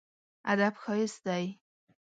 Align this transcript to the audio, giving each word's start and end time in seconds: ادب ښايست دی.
ادب 0.51 0.73
ښايست 0.81 1.17
دی. 1.27 1.43